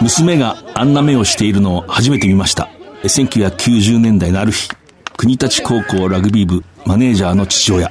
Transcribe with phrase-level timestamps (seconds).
[0.00, 2.68] 娘があんな目をしているのを初めて見ました。
[3.02, 4.68] 1990年代のある日、
[5.16, 7.90] 国立高校ラグビー部マネージャーの父親。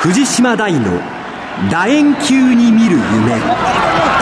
[0.00, 1.00] 藤島大の
[1.70, 4.17] 楕円球に見る夢。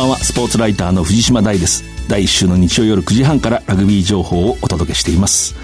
[0.00, 1.84] ばんは、スポーツライターの藤島大です。
[2.08, 5.54] 第1週の日曜夜9時半からラグビー情報をお届けしています。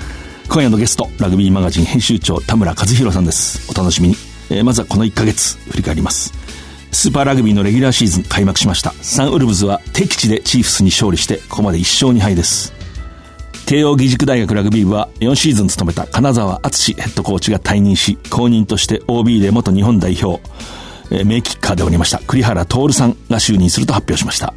[0.51, 3.71] 今夜のゲスト、ラグビーマガジン編集長田村和弘さんです。
[3.71, 4.17] お楽しみに。
[4.51, 6.35] えー、まずはこの1ヶ月、振り返ります。
[6.93, 8.93] スーパーラグビーのレギュラーシーズン開幕しました。
[9.01, 12.75] サンウルブズは敵地でチーフスに勝利して、ここまで1勝2敗です。
[13.65, 20.43] 慶応義塾大学ラグビー部は4シーズン務めた金沢敦ヘッドコーチが退任し、後任として OB で元日本代表、
[21.11, 24.55] え、名キッカーでおりました栗原徹さんが就任すると発表しました。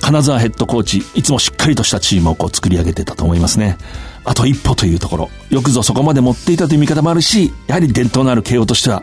[0.00, 3.76] 金沢ヘッドコーチ、いつもしっかりとしたチームをこう作り上げてたと思いますね。
[4.24, 5.30] あと一歩というところ。
[5.50, 9.02] よくぞそこまで持っていたという見方もあるし、やはり伝統のある慶応としては、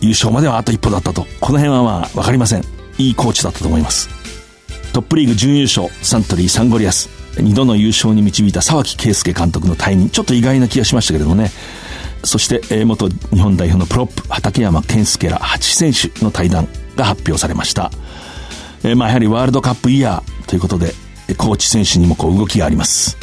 [0.00, 1.26] 優勝まではあと一歩だったと。
[1.40, 2.64] この辺はまあ、わかりません。
[2.98, 4.08] いいコーチだったと思います。
[4.92, 7.08] トップリーグ準優勝、サントリーサンゴリアス。
[7.38, 10.08] 二度の優勝に導いた沢木圭介監督の退任。
[10.08, 11.50] ちょっと意外な気がしましたけれどもね。
[12.24, 17.90] そして、元日本代表のプロップ、畠山健介ら8選手の対談が発表されました。
[18.82, 20.94] え、まあやはりワールドカップイヤーということで、
[21.36, 23.16] コーチ選手にもこう動きがあります。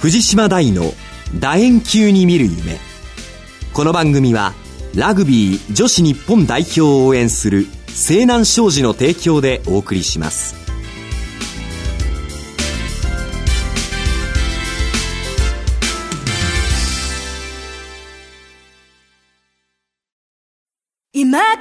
[0.00, 0.92] 藤島大の
[1.38, 2.78] 楕円球に見る夢。
[3.72, 4.54] この番組は、
[4.94, 10.65] ラグビー女子日本代表を応援する西南商事の提供でお送りします。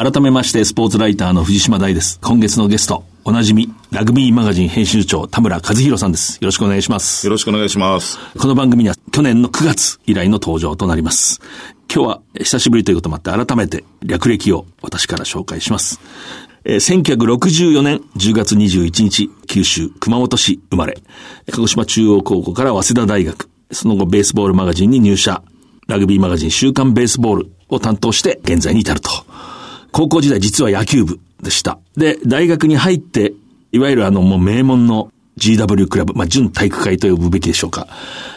[0.00, 2.20] 改めまして、スポーツライターの藤島大です。
[2.22, 6.36] 今月のゲスト、おなじみ、ラグビーマガジン編集長、田村和弘さんです。
[6.36, 7.26] よろしくお願いします。
[7.26, 8.16] よろしくお願いします。
[8.38, 11.40] この番組には、去年の9月以来の登場となります。
[11.92, 15.98] 今日は、久しぶりということもあって、改めて、略歴を私から紹介します。
[16.64, 20.96] えー、1964年10月21日、九州熊本市生まれ、
[21.50, 25.42] 鹿児島中央高校から早稲田大学、その後ベースボールマガジンに入社、
[25.88, 29.10] ラグビーマガジン週刊ベースボールを担当して現在に至ると。
[29.98, 31.80] 高校時代実は野球部でした。
[31.96, 33.32] で、大学に入って、
[33.72, 37.88] いわゆるあのもう名門の GW クラブ、まあ、準体育会と呼ぶべきでしょうか、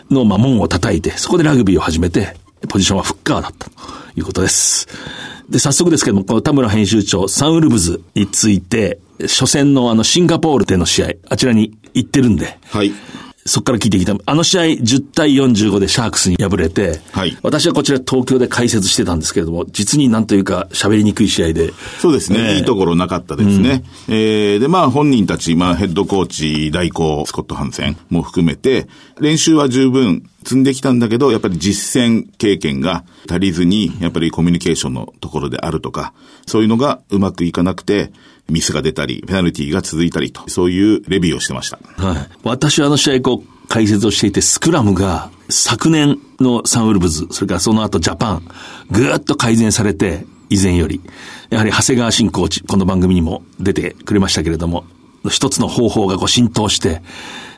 [0.10, 2.36] の、まあ、門を叩いて、そこでラグビーを始めて、
[2.68, 3.76] ポジションはフッカーだったと
[4.16, 4.88] いうことです。
[5.52, 12.92] で、早速ですけども、この田村編集長、サンウルブズについて、初戦のあの、シンガポールでの試合、あちらに行ってるんで、はい。
[13.46, 14.16] そこから聞いてきた。
[14.26, 21.74] あの試合10対45でシャークスに敗れて、はい、私はこちら東京で解説してたんですけれども、実になんというか喋りにくい試合で。
[22.00, 22.40] そうですね。
[22.40, 23.84] えー、いいところなかったですね。
[24.08, 28.88] うん、えー、で、まあ本人たち、まあヘッドコーチ代行、スコット・ハンセンも含めて、
[29.20, 36.14] 練習は十分積んできたんだけど、やっぱり実践経験が足りずに、やっぱりコミュニケーションのところであるとか、
[36.46, 38.12] そういうのがうまくいかなくて、
[38.50, 41.80] ミスが出たり、ペナルティが続いたりと、そういうレビューをしてました。
[41.98, 42.30] はい。
[42.44, 48.44] 私はあの試合、こう、解説をしていて、スクラムが昨年のサンウルブズ、それからその後ジャパン、
[48.90, 51.00] ぐーっと改善されて、以前より。
[51.50, 54.84] やはり長谷川新コーチ、この番組にも出てくれましたけれども、
[55.30, 57.02] 一つの方法がこう浸透して、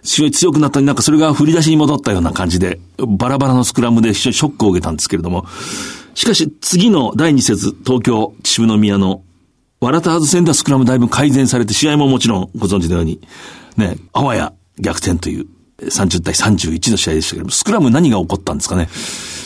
[0.03, 5.47] 非常に強くなったり、なんかそれが振り出しに戻ったような感じで、バラバラのスクラムで非常にショックを受けたんですけれども、
[6.13, 9.22] しかし次の第二節東京秩父宮の
[9.83, 13.19] ワラターズ戦ではスクラムだいぶ改善されて、試合ももちろんご存知のように、
[13.75, 15.47] ね、あわや逆転という
[15.79, 18.87] 30対31の試合でしたけども、スクラム何が起こったんですかね。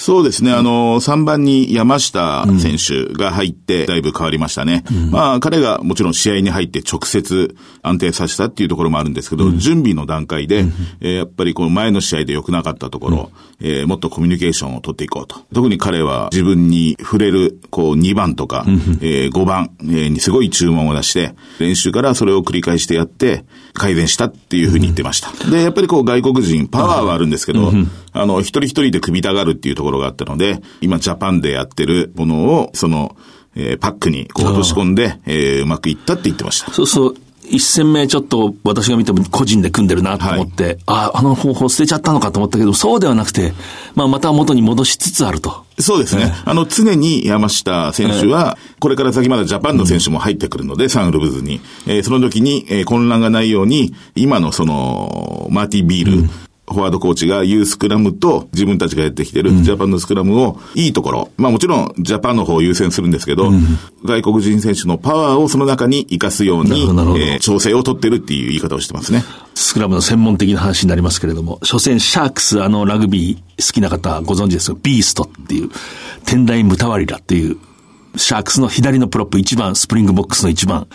[0.07, 0.53] そうですね。
[0.53, 4.85] あの、3番に山下選手が入って、だいぶ変わりましたね。
[4.89, 15.41] うん、まあ、彼がもちろん試合に入って直接安定させたっていうところもあるんですけど、うん、準備の段階で、うん、えー、やっぱりこの前の試合で良くなかったところ、うん、えー、もっとコミュニケーションを取っていこうと。
[15.53, 18.63] 特に彼は自分に触れる、こう、2番とか、
[19.01, 23.43] えー、5番、えにすごい注文を出して、練習からそれを繰り返してやって、
[23.73, 25.33] 改善したっていうふうに言ってました。
[25.51, 27.73] で、やっぱりこう外国人、パワーはあるんですけど、
[28.21, 33.15] あの、一人一人で組みたがるっていうところがあったので、今ジャパンでやってるものを、その、
[33.55, 36.71] えー、パックにこう落とし込んで、えー、うまくいったって言ってました。
[36.71, 37.15] そうそう。
[37.49, 43.53] 一戦目ちょっと私が見ても個人で組んでるなと思って、はい、ああ、あの方法捨てちゃったのかと思ったけど、そうではなくて、
[43.95, 45.65] まあまた元に戻しつつあると。
[45.79, 46.25] そうですね。
[46.25, 51.61] ねあの、常に山下選手は、これから先まだジャパンの選手も入ってくるので、うん、サンウルブズに。
[51.85, 56.29] えー、その時に、えー、混乱がないように、今のその、マーティ・ビール、うん
[56.69, 63.61] フォワードコーチが言うスクラムと自分たちがやってきてるジャパンのスクラムをいいところ、まあもちろんジャパンの方を優先するんですけど、うん、
[64.03, 69.23] 外国人選手のパワーをその中に活かすように、えー、調整を取ってるっていう言い方をしてますね。
[69.55, 75.69] スクラムの専門的な話になりますけれども、初戦シャークス、あのラグビー好きな方ご存知ですが、ビーストっていう、
[76.25, 77.57] テンダイ・ムタワリラっていう
[78.15, 80.87] シャークスの左のプロップ1番、スプリングボックスの1番、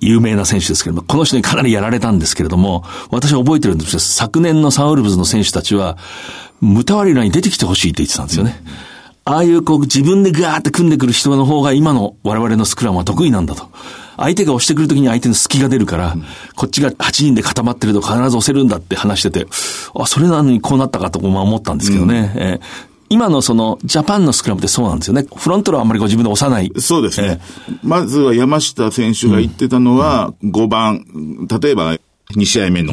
[0.00, 5.96] 有名な選手ですけれども、この人にかなりやられたんですけれども、私は覚えてるんですけど、昨年のサンウルブズの選手たちは、
[6.60, 8.62] ムタワリラに出てきてほしいって言ってたんですよね。
[9.26, 13.70] ああいうこう自分でガーって組んでくる人の方が今の我々のスクラムは得意なんだと。
[14.16, 16.14] 相手が押してくるときに相手の隙が出るから、
[16.54, 19.46] こっちが8人で固まってると必ず押せるんだって話してて、
[19.94, 22.32] あ、それなのにこうなったかと思ったんですけどね。
[22.34, 25.26] うん、えー今のその、ジャパンのスクラムってそうなんですよね。
[25.36, 26.72] フロントローはあんまりご自分で押さない。
[26.80, 27.40] そうですね。
[27.68, 31.04] えー、まずは山下選手が言ってたのは、5番、
[31.62, 31.96] 例えば
[32.32, 32.92] 2試合目の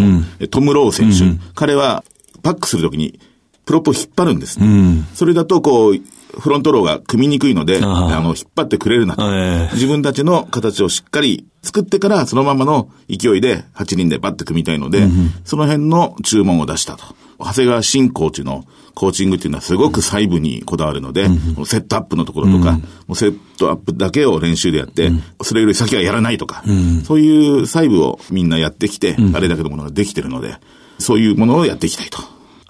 [0.50, 1.26] トム・ロー選手。
[1.26, 2.04] うん、彼は
[2.44, 3.20] パックするときに
[3.66, 5.96] プロップを引っ張るんです、ね、うん、それだとこう、
[6.40, 17.04] フロントローが組みにくいので、あの、引っ張ってくれるなと、えー、自分たちの形をしっかり作ってから、そのままの勢いで8人でバッて組みたいので、うん、その辺の注文を出したと。
[17.46, 26.64] 長谷川新コーチのコーチングっていうのはすごく細部にこだわるので、うん、セットアップのところとか、うん、もうセットアップだけを練習でやって、うん、それより先はやらないとか、
[27.06, 30.56] そういう細部をみんなやってきて、あれだけのものができてるので、
[31.00, 32.20] そういうものをやっていきたいと。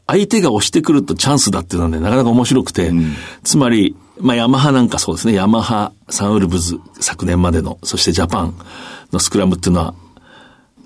[0.07, 2.91] 相手が押してくるとチャンスだっていうのはね、なかなか面白くて、
[3.43, 8.55] つまり、まあ、ヤマハなんかそうですね、ヤマハ、サンウルブズ、昨年までの、そしてジャパン
[9.11, 9.93] のスクラムっていうのは、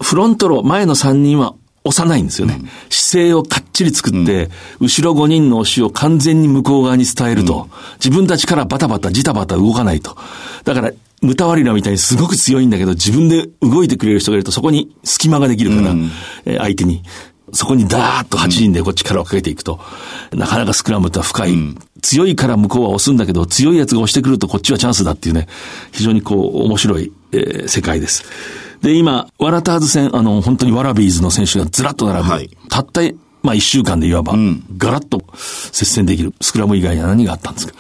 [0.02, 1.56] フロントロー、前の3人は
[1.86, 2.58] 押さないんですよね。
[2.60, 4.46] うん、姿勢をかっちり作って、
[4.80, 7.70] うん、後ろ5人の押しを完全に向こう側に伝えると、うん、
[8.04, 10.18] 自分たちからバタバタ、ジタバタ動かないと。
[10.64, 10.92] だから、
[11.22, 16.12] ムタワリラみたいにすごく強いんだけど、自分で動いてくれる人がいると、そこに隙間ができるから、うん、
[16.46, 17.04] えー、相手に。
[17.54, 19.80] そこにダーッと8人でこっちからかけていくと、
[20.34, 21.56] なかなかスクラムって深い、
[22.02, 25.48] 強いから向こうは押すんだけど、強いやつが押してくるとこっちはチャンスだっていうね、
[25.92, 28.26] 非常にこう、面白い、えー、世界です。
[28.86, 32.30] で、今、ワラターズ戦、あの、本当にワラビーズの選手がずらっと並ぶ。
[32.30, 33.02] はい、たった、
[33.42, 36.36] まあ一週間でいわば、うん、ガラッと接戦できる。
[36.40, 37.74] スクラム以外には何があったんですか？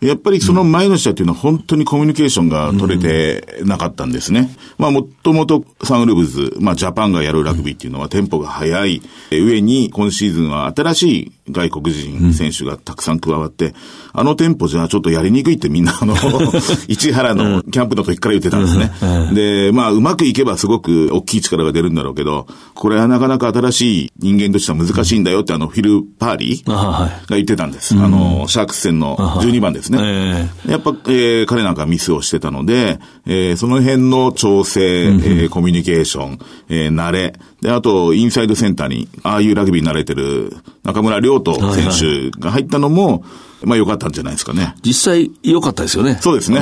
[0.00, 4.48] やっぱりその前の試合っていうのは本当にコミュニケーションが取れてなかったんですね。
[4.78, 13.74] まあもともとサンウルブズ、まあジャパンがやるラグビーっていうのはテンポが速い上に今シーズンは新しい外国人選手がたくさん加わって、
[14.12, 16.14] あのテンポじゃちょっとやりにくいってみんなあの、
[16.88, 18.92] 市原のキャンプの時から言ってたんですね。
[19.34, 27.94] で、まあうまくいけばすごく大きい力が出るんだろうけど、これはなかなか新しい人間としては難しいんだよってあのフィル・パーリーが言ってたんです。
[27.94, 30.50] あの、シャークス戦の12番ですね。
[30.66, 36.38] やっぱ、えー、彼なんかミスをしてたので、えー、その辺の調整、えー、コミュニケーション、
[36.68, 37.34] えー、慣れ、
[37.66, 43.22] で、あと、インサイドセンターに、ああいうラグビーに慣れてる中村亮斗選手が入ったのも、はいはい、
[43.64, 44.76] まあ良かったんじゃないですかね。
[44.84, 46.16] 実際良かったですよね。
[46.20, 46.60] そうですね。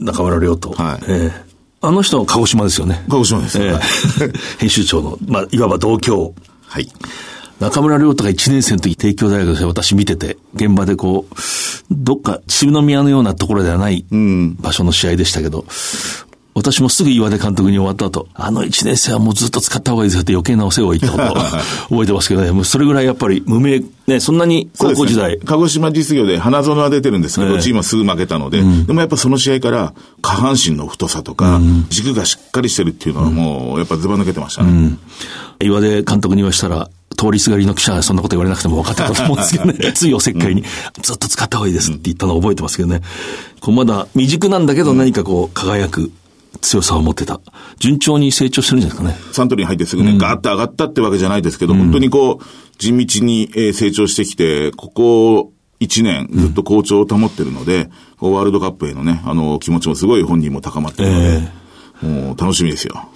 [0.00, 0.74] 中村亮斗。
[0.74, 1.02] はい。
[1.06, 1.32] えー、
[1.82, 3.00] あの人は鹿児島ですよね。
[3.08, 3.62] 鹿児島です。
[3.62, 3.78] えー、
[4.58, 6.34] 編集長の、まあ、いわば同郷。
[6.66, 6.88] はい。
[7.60, 11.34] 中村亮太が1年生の時、帝京大学で私見てて、現場でこう、
[11.92, 15.64] どっか、渋宮のようなところではない場所の試合でしたけど、
[16.54, 21.42] 私もすぐ岩出監督に終わった後、あの1年生はもうずっと使った方がいいですよって余計なお世話を言ったことを
[21.90, 25.32] 覚えてますけどね、もうそれぐらいやっぱり無名、ね、そんなに高校時代。
[25.32, 34.70] ね、鹿児島実業で花園は出てるんですけど、チームはすぐ負けたので、うん、でもやっぱその試合から下半身の太さとか、うん、軸がしっかりしてるっていうのはもうやっぱずば抜けてましたね。
[34.70, 34.98] うん。
[35.62, 39.92] 岩出監督に言わしたら、通りすがりの記者はそんなこと言われなくても分かってたと思うんですけどね。
[39.92, 40.64] ついおせっかいに、
[41.02, 43.02] ずっと使った方がいいですって言ったのを覚えてますけどね。
[43.60, 46.10] こうまだ未熟なんだけど何かこう輝く
[46.60, 47.40] 強さを持ってた。
[47.78, 49.32] 順調に成長してるんじゃないですかね。
[49.32, 57.90] サントリーに入ってすぐね、うん、ガーッと上がったってわけじゃないですけど、うん、本当にこう、地道に成長してきて、ここ1年ずっと好調を保ってるので、
[58.20, 61.48] ワールドカップへのね、あの、気持ちもすごい本人も高まってるので、
[62.02, 63.08] もう楽しみですよ。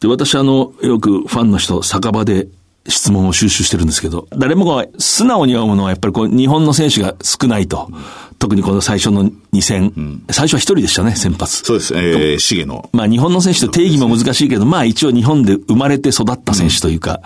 [0.00, 2.48] で、私あの、よくファンの人、酒場で
[2.86, 7.90] 質問を収集してるんですけど、誰もが素直に読むのはやっぱりこう、日本の選手が少ないと。
[8.38, 11.64] 特にこの最初の2戦、最初は一人でしたね、先発。
[11.64, 11.92] そうです。
[11.96, 12.88] えー、重野。
[12.92, 17.20] まあ日本の選手と定義も難しいけど、まあ一応日本で生まれて育った選手というか、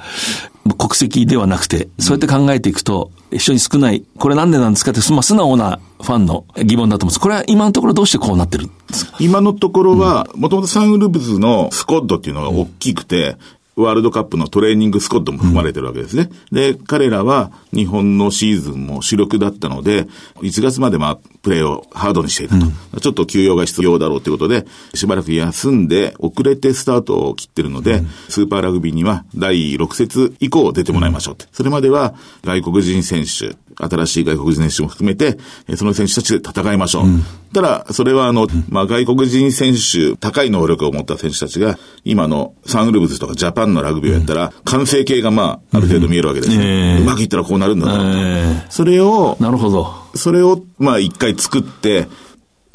[0.79, 7.21] 国籍ではなくて、そうやって考えていくと、一緒に少ない、これなんでなんですかって、まあ素直なファンの疑問だと思うんです。
[7.21, 9.19] これは今のところどうしてこうなってるんですか？
[9.21, 13.37] 今のところは、もともとサンウルブズのスコッドっていうのが大きくて、
[13.77, 16.31] ワールドカップのトレーニングスコットも含まれてるわけですね。
[16.51, 22.67] で、彼らは日本のシーズンも主力だったので、1月までまあ、プレーをハードにしていたと。
[22.67, 31.47] うん、ちょっと休養が必要だろうということで、しばらく休んで、遅れてスタートを切ってるので、うん、スーパーラグビーには第6節以降出てもらいましょうって。
[31.53, 35.39] それまでは外国人選手、新しい外国人選手も含めて、
[35.77, 37.07] その選手たちで戦いましょう。
[37.07, 50.02] うん、ただ、それはあの、まあ、外国人選手、高い能力を持った選手たちが、今のサンウルブズとかジャパンのラグビーをやったら、完成形がまあ、ある程度見えるわけです、ね、うまくいったらこうなるんだな、えー、それを、なるほど。
[50.15, 52.09] それを、まあ、一回作って、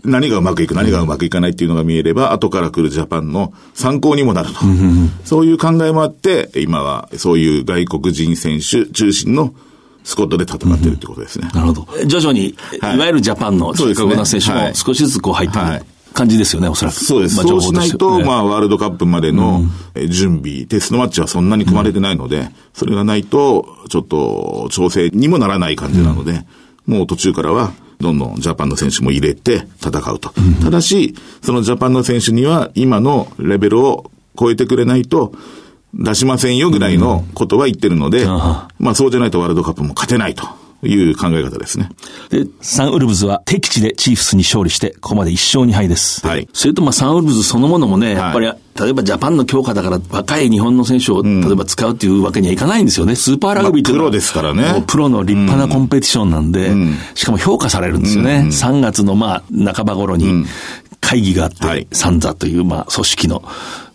[0.04, 4.60] 何がうまくいく、何がうまくいかないっていうのが見えれば、後から来るジャパンの参考にもなると。
[5.26, 9.54] そういう考えもあって、今はそういう外国人選手中心の
[10.04, 11.50] スコットで戦ってるってことですね。
[11.54, 11.88] なるほど。
[12.06, 15.82] 徐々に、い、わゆるジャパンの中核な選手も少しずつこう入ってくる。
[16.14, 16.96] 感じですよね、おそらく。
[16.96, 17.38] そうです。
[17.38, 19.62] まあ、そうしないと、まあ、ワールドカップまでの
[20.10, 26.44] 準備、テストマッチはそんなに組まれてないので、それがないと、ちょっと調整にもならない感じなので、
[26.88, 30.32] もう途中からは、どんどんジャパンの選手も入れて戦うと。
[30.62, 35.34] ただし、そのジャパンの選手には今のレベルを超えてくれないと、
[35.94, 40.48] 出しませんよぐらいのことは言ってるので、うん、まあそうじゃないとワールドカップも勝てないと。
[40.84, 41.90] いう考え方ですね。
[42.30, 46.26] で、サンウルブズは敵地でチーフスに勝利して、ここまで1勝2敗です。
[46.26, 46.48] はい。
[46.54, 53.16] それとまあサンウルブズそのものもね、やっぱり、はい、例えばジャパンの強化だから若い日本の選手を例えば使うっていうわけにはいかないんですよね。
[53.16, 54.84] スーパーラグビーってプロですからね。
[54.88, 58.36] プロの立派なコンペティションなんで、うん、しかも評価されるんですよね。
[58.36, 60.46] うん、3月のまあ半ば頃に
[61.02, 63.44] 会議があって、はい、サンザというまあ組織の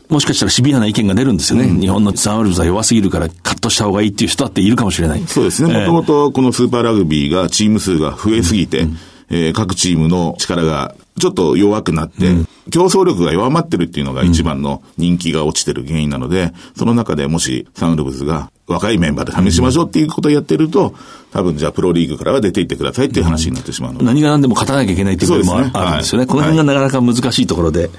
[0.08, 1.66] もしかしたらシビアな意見が出るんですよね。
[1.66, 5.22] うん、日本のサンウルブズは弱すぎるからカットした方がいいっていう人だっているかもしれない。
[5.26, 5.72] そうですね。
[5.72, 8.96] もともとこのスーパーラグビーがチーム数が増えすぎて、うん、
[9.30, 20.94] えー、各チームの力がちょっと弱くなって、うん、競争力が弱まってるっていうのが一番の人気が落ちてる原因なので、その中でもしサンウルブズが若いメンバーで試しましょうっていうことをやってると、
[21.32, 24.04] 多分じゃあプロリーグからは出ていってくださいっていう話になってしまうので。
[24.04, 26.26] 何が何でも勝たなきゃいけないっていうこともあるんですよね。
[26.26, 27.90] この辺がなかなか難しいところで。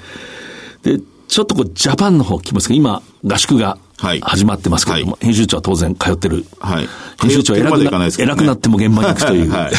[0.82, 3.78] で、ちょっとこう、ジャパンの方聞きますが、今、合宿が
[4.22, 6.44] 始まってますけれども、はい、編集長は当然通ってる。
[6.58, 6.88] はい。
[7.20, 9.50] 編集長偉くな,、ね、偉くなっても現場に行くという。
[9.50, 9.72] はい、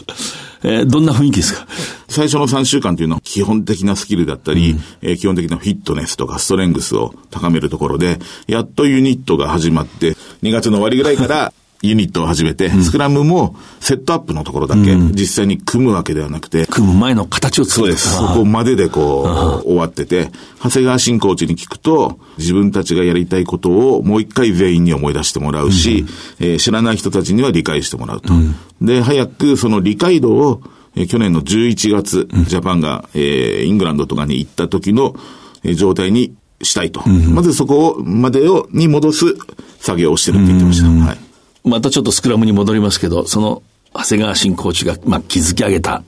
[0.64, 1.66] えー、どんな雰囲気ですか？
[2.08, 17.86] 最初の3週間というのは基本的なスキルだったり、うん、えー、基本的なフィットネスとかストレングスを高めるところで、やっとユニットが始まって、2月の終わりぐらいからユニットを始めて、スクラムもセットアップのところだけ、実際に組むわけではなくて、組む前の形を作る。
[17.86, 18.16] そうです。
[18.16, 20.30] そこまででこう、終わってて、
[20.60, 26.00] 長谷川新コーチに聞くと、自分たちがやりたいことをもう一回全員に思い出してもらうし、
[26.40, 28.34] うん、えー、知らない人たちには理解してもらうと。
[28.34, 30.62] うん、で、早くその理解度を、
[30.96, 35.14] えー、去年の11月、ジャパンが、えー、イングランドとかに行った時の、
[35.62, 37.08] えー、状態にしたいと。
[37.08, 39.36] まずそこを、までを、に戻す
[39.78, 40.88] 作業をしてるって言ってました。
[40.88, 41.27] はい。
[41.68, 43.62] またちょっとスクラムに戻りますけど、その、
[43.94, 46.02] 長谷川新コーチが、まあ、築き上げた、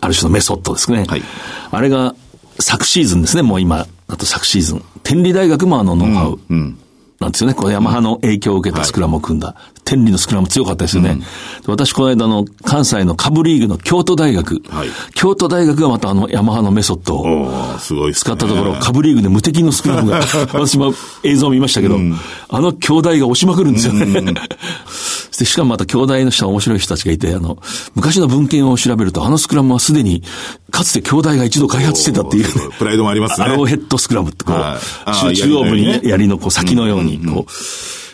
[0.00, 1.04] ある種のメソッドですね。
[1.06, 1.22] はい。
[1.70, 2.14] あれが、
[2.58, 4.84] 昨シーズンですね、もう今、あと昨シーズン。
[5.02, 6.38] 天理大学もあのノウハウ。
[6.50, 6.78] うん、うん
[7.22, 7.54] なんですよね。
[7.54, 9.48] このヤマハの影響を受けたスクラムを組んだ。
[9.48, 11.10] はい、天理のスクラム強かったですよね。
[11.10, 11.22] うん、
[11.66, 14.62] 私、この間の関西のカブリーグの京都大学。
[14.68, 20.20] はい、京都大学がまたあのヤマハのメソッドを使ったところ、カブリーグで無敵のスクラムが、
[20.52, 22.14] 私も映像を見ましたけど、うん、
[22.48, 24.02] あの兄弟が押しまくるんですよね。
[24.04, 24.34] うん
[25.38, 27.58] で、しかもまた兄弟の人は面白い人たちがいて、あの、
[27.94, 30.22] 昔の文献を調べると、あのスクラムはすでに、
[30.70, 33.46] かつて兄弟が一度開発してたっていう、ね、プライドもありますね。
[33.46, 37.46] アローヘッドスクラムってこう、中央部に槍のこう先のように、こ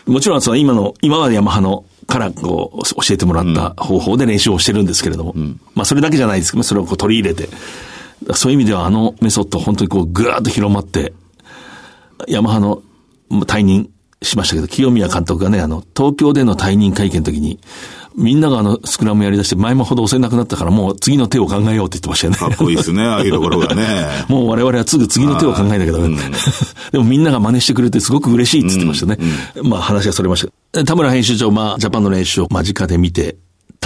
[0.07, 6.51] う、もちろんその今の、今までヤマハのからこう教えてもらった方法で練習をしてるんですけれども、うん、まあそれだけじゃないです。
[6.51, 7.49] けど、それをこう取り入れて、
[8.33, 11.13] そういう意味ではあのメソッド本当にこうぐーっと広まって、
[12.27, 12.81] ヤマハの
[13.29, 13.91] 退任
[14.21, 17.59] しましたけど、清宮監督がね、あの、東京での退任会見の時に、
[18.19, 22.37] みんながあの、スクラムやり出して、前もほど押せなくなったから、もう次の手を考えようって言ってましたよね。
[22.37, 23.85] かっこいいですね、 ああいうところがね。
[24.27, 26.17] もう我々はすぐ次の手を考えなきゃダメ、 うん、
[26.91, 29.17] でもみんなが真似してくれてすごく嬉しいって言ってましたね。
[29.55, 30.83] うんうん、まあ話がそれました。
[30.83, 33.37] 田村編集長、まあ、ジャパンの練習を間近で見て、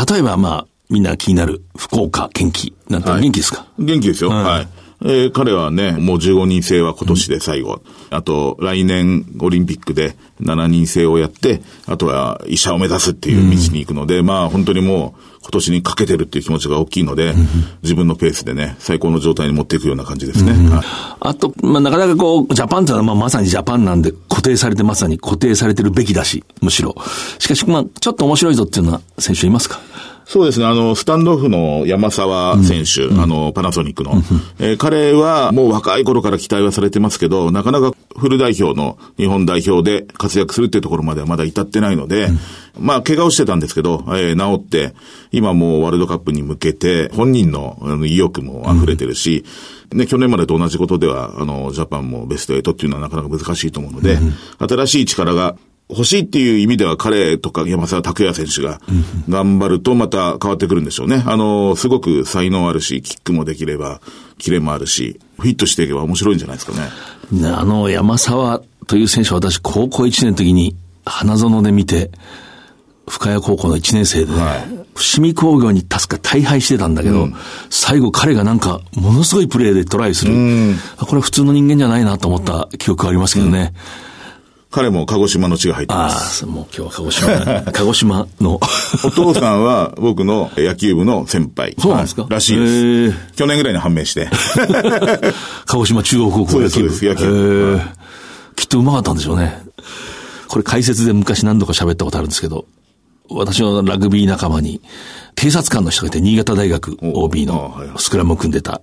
[0.10, 4.32] 例えばまあ、みんな気になる福岡元気なんて元気ですか、元気ですよ。
[4.32, 7.82] はいえー、彼はね、もう15人制は今年で最後。
[8.12, 17.48] うん、あと、来年オリンピックで7人制をやって、あとは医者を目指すっていう道に行くので、うん、まあ本当にもう今年にかけてるっていう気持ちが大きいので、うん、
[17.84, 20.54] 自分のペースでね、最高の状態に持っていくような感じですね。
[20.54, 20.84] はい、
[21.20, 26.96] あと、まあなかなかこう、ジャパンってのはまあまさにジャパンなんで固定されてまさに固定されてるべきだし、むしろ。
[27.40, 29.80] しかし、まあちょっと面白いぞっていうのは選手いますか？
[30.26, 30.66] そうですね。
[30.66, 34.24] あの、スタンドオフの山沢選手、うん、あの、パナソニックの、うん、
[34.58, 42.40] えー、彼はもう若い頃から期待はされてますけど、なかなかフル代表の日本代表で活躍するっていうところまではまだ至ってないので、うん、
[42.86, 44.94] まあ、怪我をしてたんですけど、えー、治って、
[45.32, 49.46] 今もうワールドカップに向けて、本人の意欲も溢れてるし、
[49.92, 54.18] ね、去年までと同じことでは、あの、ジャパンもベスト8っていうのはなかなか難しいと思うので、
[54.60, 55.56] 新しい力が
[55.90, 58.80] 欲しいっていう意味では彼とか山沢拓也選手が
[59.30, 61.24] 頑張るとまた変わってくるんでしょうね。
[61.26, 64.02] あの、すごく才能あるし、キックもできれば、
[64.38, 67.48] キレもあるし、フィットしていけば面白いんじゃないですかね。
[67.48, 70.76] あの、山沢という選手は私、高校1年の時に
[71.06, 72.12] 花園で見て、
[73.08, 77.36] 深谷高校の1年生で、ね、はい、伏見工業に助か大敗してたんだけど、うん、
[77.70, 80.34] 最後彼がなんか、ものすごいプレーでトライする。
[80.98, 83.74] これは普通の人間じゃないなと思った記憶がありますけどね。
[84.08, 84.13] うん
[84.74, 86.46] 彼も鹿児島の血が入ってます。
[86.46, 88.60] ああ、もう今日は鹿児島、 鹿児島の。
[89.06, 91.76] お父さんは僕の野球部の先輩。
[91.80, 93.18] そうなんですか、らしいです。
[93.36, 94.28] 去年ぐらいに判明して。
[95.68, 96.70] 鹿児島中央高校野球部。
[96.70, 97.82] そうです、野球部。
[98.56, 99.62] きっとうまかったんでしょうね。
[100.48, 102.66] これ解説で昔何度か喋ったことあるんですけど、
[103.30, 104.82] 私のラグビー仲間に、
[105.36, 108.82] 警察官の人がいて、新潟大学 OB のスクラムを組んでた。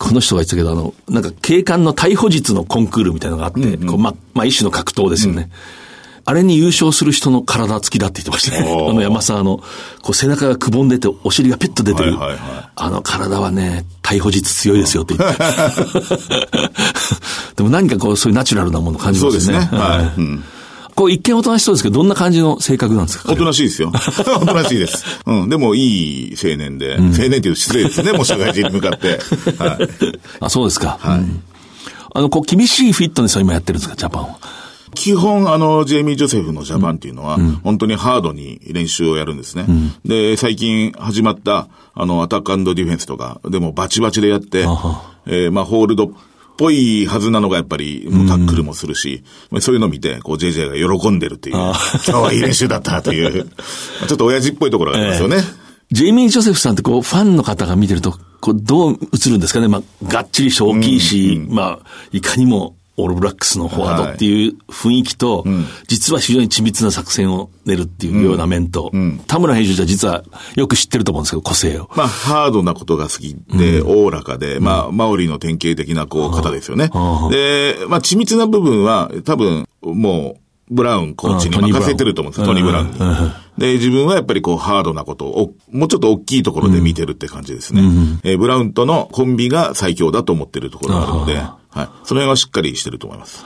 [0.00, 5.42] この人が言ってたけど、あの、なんか警官の逮捕術のコンクールみたいなのがあって、うんうん、こうま、まあ一種の格闘ですよね。
[5.42, 5.50] うん、
[6.24, 8.72] あれに優勝する人の体つきだって言ってましたね。
[8.72, 9.58] あの山沢の、
[10.02, 12.16] こう背中がくぼんでて、お尻がピュッと出てる。
[12.16, 15.38] はいはいはい、あの体はね、逮捕術強いですよって言って。
[17.56, 19.42] でも何かこう、そういうナチュラルなものを感じますね。
[19.42, 19.78] そうですね。
[19.78, 20.18] はい。
[20.18, 20.42] うん
[21.00, 23.32] こう一見おとなしそうですけど、どんな感じの性格なんですか？
[23.32, 23.90] おとなしいですよ。
[24.36, 25.02] おとなしいです。
[25.24, 25.48] うん。
[25.48, 29.18] でも、いい青年で、うん、青年っていう失礼ですね、もう社会人に向かって。
[29.56, 29.88] はい。
[30.40, 30.98] あ、そうですか。
[31.00, 31.20] はい。
[31.20, 31.42] うん、
[32.12, 34.36] あの、こう、厳しいフィットネスを今やってるんですか、ジャパンは？
[34.94, 39.64] 基本、あの、ジェイミー・ジョセフのジャパンっていうのは、うん、本当にハードに練習をやるんですね。
[39.66, 44.66] うん、で、最近始まった、あの、アタックディフェンスとか、でもバチバチでやって、
[45.26, 46.12] えー、まあ、ホールド
[46.60, 53.44] ぽいはずなのがやっぱり、もうタックルもするし、うん、そういうのを見て、こう JJ が喜んでるっていう、今日はいい練習だったという、
[54.06, 55.36] ちょっと親父っぽいところがありますよね。
[55.36, 55.44] えー、
[55.92, 59.68] ジェイミー・ジョセフさんってこう、ファンの方が見てると、こう、どう映るんですかね。
[59.68, 61.78] まあ、がっちりして大きいし、うんうん、まあ、
[62.12, 65.54] いかにもオールブラックスのフォワードっていう雰囲気と、はい。
[65.88, 69.00] 実は非常に緻密な作戦を練るっていうような面と、うん。
[69.00, 70.24] うん、田村編集長は実は
[70.56, 71.90] よく知ってると思うんですけど、個性を。
[71.96, 76.90] まあ、ハードなことが好きで、おおらかで、まあ、マオリの典型的なこう方ですよね。
[77.30, 82.98] で、まあ、緻密な部分は多分、もう、ブラウンコーチに任せてると思うんですよ、トニー・ブラウンに。
[83.58, 87.82] で、自分はやっぱりこう、ハードなことを、もうちょっと大きいところで見てるって感じですね。
[88.22, 91.86] えー、ブラウンとのコンビが最強だと思ってるところがあるので、はい。
[92.04, 93.44] その辺はしっかりしてると思います。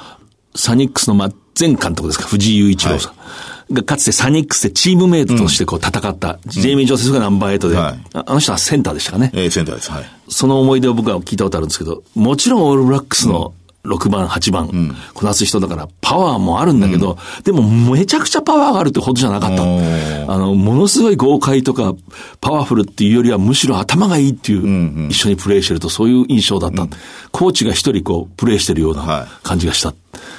[0.54, 3.12] サニックスの、ま、前監督ですか、藤井雄一郎さん。
[3.16, 3.26] はい
[3.72, 9.30] がかつてサニックスでチームメイトとしてこう戦った、うん、ジェイミー・ジョセフがナンバー8で、はい、あの人はセンターでしたかね？
[9.32, 9.90] えー、センターです。
[9.90, 10.04] はい。
[10.28, 13.54] その思い出を僕は聞いたことあるんですけど、もちろんオールブラックスの
[13.84, 19.62] 6番、8番、うん、こなす人だからパワーもあるんだけど、うん、でもめちゃくちゃパワーがあるってほどじゃなかった。
[19.62, 21.94] あの、ものすごい豪快とか
[22.40, 26.82] パワフルっていうよりはむしろ頭がいいっていう、うんうん、一緒にプレーしてるとそういう印象だった。
[26.82, 26.90] うん、
[27.30, 29.88] コーチが一人こう、プレーしてるような感じがした。
[29.88, 29.96] はい、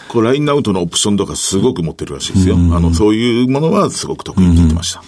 [0.10, 2.56] こう、ラインアウトのオプションとかすごく持ってるらしいですよ。
[2.56, 5.04] あの、そういうものはすごく得意って言ってました。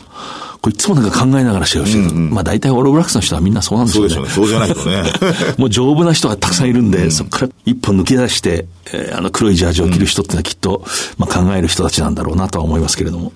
[0.62, 2.06] これいつもなんか考えながら試合をしてる。
[2.06, 4.10] うんうん、まあ大体オールブラックスの人はみんなそうなんですよね。
[4.10, 4.44] そうでしょうね。
[4.44, 5.56] そうじゃないとね。
[5.58, 10.84] もう丈夫な人がたくさんいるんで、うん、そこから一本抜き出して、えー、あの黒いジャージを着る人ってのはきっと、
[11.18, 13.32] まあ考える人たちなんだろうなとは思いますけれども。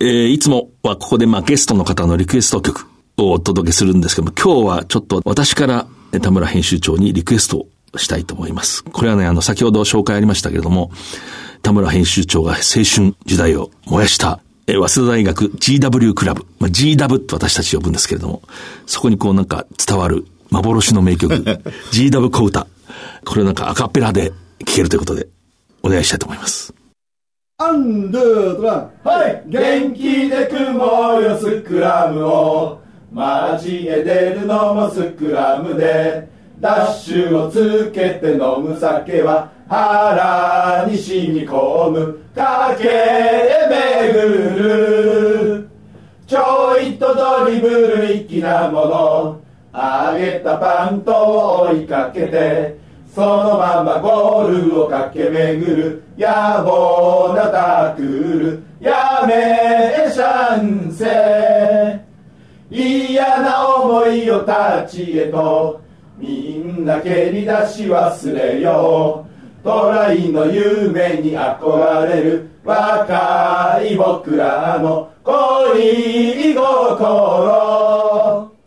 [0.00, 2.86] えー、いつもはここでまあゲストの方のリクエスト曲
[3.16, 5.86] をお届けするんですけども、今日はちょっと私から
[6.20, 8.84] 田村編集長にリクエストをしたいと思います。
[8.84, 10.90] これはね、あの、先ほど紹介ありましたけれども、
[11.62, 18.42] 田村編集長が青春時代を燃やしたえ早稲田大学 GW クラブ、まあ、GW って私たち呼ぶんですけれども、
[18.86, 22.66] そこにこうなんか伝わる幻の名曲、GW 小歌。
[23.24, 24.30] これなんかアカペラで
[24.64, 25.26] 聴けるということで、
[25.82, 26.74] お願いしたいと思います。
[27.58, 29.42] アンドゥートラはい。
[29.46, 32.84] 元気で雲よスクラムを。
[33.12, 36.28] 街へ出るのもスクラムで
[36.64, 42.88] ダッシュをつけて飲む酒は腹に染み込む駆け
[43.68, 45.68] 巡る。
[46.26, 49.40] ちょいとドリブル粋なもの。
[49.74, 52.78] 揚げたパントを追いかけて
[53.14, 56.02] そのままゴールを駆け巡る。
[56.16, 58.62] 野望なタクル。
[58.80, 62.00] やめシャンセ。
[62.70, 65.83] 嫌な思いを立ちへと。
[66.16, 69.64] みんな蹴り出し忘れよう。
[69.64, 76.60] トライの夢に憧れる若い僕らの恋心。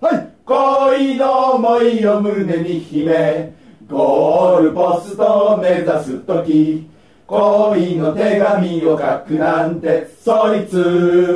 [0.01, 0.27] はい。
[0.45, 3.53] 恋の思いを胸に秘め
[3.87, 6.89] ゴールポストを目指す時
[7.27, 10.77] 恋の手紙を書くなんてそいつ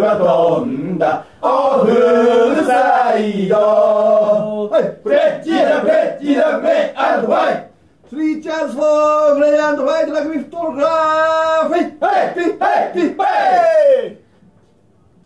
[0.01, 1.25] は飛んだ？
[1.41, 5.04] オフサイドはい。
[5.04, 7.71] プレッダプレッダプレイアンドファイ
[8.10, 10.88] スリーチャンスフォープレイアンドファイトラグビーフットグラ
[11.67, 13.25] フィッはいフィッはいフィッは
[14.08, 14.17] い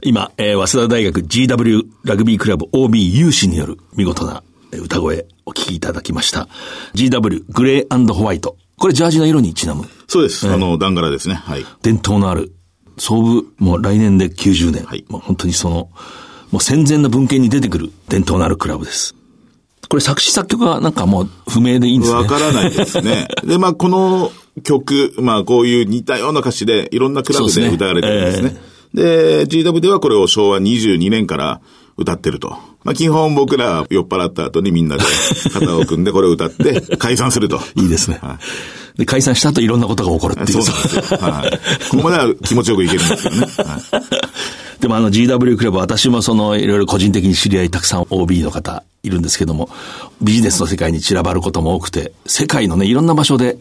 [0.02, 6.48] 今、えー、早稲田大学 GW ラグビークラブ OB 有志による見事な歌声お聴きいただきました。
[6.96, 8.58] GW グレーホワイト。
[8.78, 9.86] これジャージの色にちなむ。
[10.08, 10.48] そうです。
[10.48, 11.36] えー、あの、ダンガラですね。
[11.36, 11.66] はい。
[11.82, 12.54] 伝統のある、
[12.98, 14.84] 総部、もう来年で90年。
[14.84, 15.06] はい。
[15.08, 15.90] もう本当にその、
[16.52, 19.16] もう戦前の文献に出てくる伝統のあるクラブです。
[19.90, 22.20] これ作詞作曲はなんかもう不明でいいんですね。
[22.20, 23.28] わからないですね。
[23.46, 24.32] で、まあこの
[24.64, 28.62] 曲、まあこういう似たような歌詞でいろんなクラブで歌われてるんですね。
[28.94, 31.62] で、えー、GW ではこれを昭和22年から
[31.98, 32.58] 歌ってると。
[32.84, 35.04] まあ、基本僕ら酔っ払った後にみんなで
[35.54, 37.60] 肩を組んでこれを歌って解散すると。
[37.76, 38.20] いいですね。
[38.22, 38.40] は
[38.96, 40.62] い、で、解散した後いろんなことが起こるっていう。
[40.62, 41.18] そうなんですよ。
[41.20, 41.52] はい。
[41.90, 43.42] ここまでは気持ちよくいけるんですけどね。
[43.42, 49.70] はい、 でもあの GW クラブ私もそのいろいろ個人的に知り合いたくさん OB の方いるんですけども、
[50.22, 53.58] ビジネスの世界に散らばることも多くて、世界のね、いろんな場所で、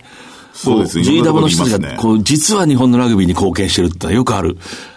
[0.52, 1.04] そうですね。
[1.04, 4.56] GW の人たちが、こう、実は日本のラグビーに貢献してるってのはよくある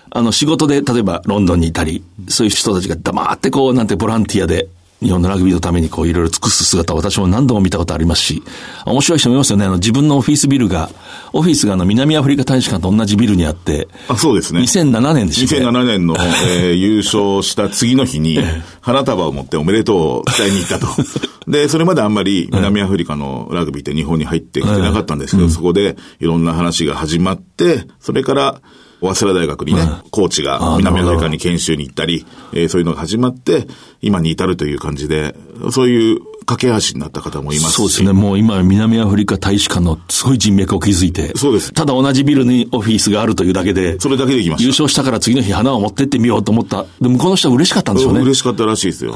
[0.10, 4.67] あの、仕事で、例えばロンドンにいたり、そういう人たちが黙ってこう、なんてボランティアで、
[5.02, 8.43] 日本のラグビーのためにこういろいろ尽くす姿を私も何度も見たことありますし、
[8.86, 9.65] 面白い人もいますよね。
[9.65, 10.89] あの自分のオフィスビルが、
[11.34, 14.62] オフィスがあの南アフリカ大使館と同じビルにあって、あ、そうですね。
[14.62, 15.67] 2007年でしたね。
[15.67, 16.15] 2007年の、
[16.50, 18.39] えー、優勝した次の日に、
[18.82, 20.88] 花束を持っておめでとうを伝えに行ったと。
[21.48, 28.62] で、それまであんまり南アフリカのラグビーって日本に入ってきてなかったんですけど、そこでいろんな話が始まって、それから、
[29.02, 29.82] 早稲田大学にね、
[30.12, 33.68] コーチが南アフリカに研修に行ったり、えー、そういうのが始まって、
[34.02, 35.36] 今に至るという感じで、
[35.72, 38.14] そういう架け橋になった方もいますそうですね。
[38.14, 41.38] もう今、南アフリカ大使館のすごい人脈を築いて。
[41.38, 41.74] そうです。
[41.74, 44.00] ただ同じビルにオフィスがあるというだけで。
[44.00, 44.64] それだけできました。
[44.64, 46.86] 優勝したから次の日花を持ってってみようと思った。
[47.02, 48.22] で、向こうの人は嬉しかったんでしょうね。
[48.22, 49.14] 嬉しかったらしいですよ。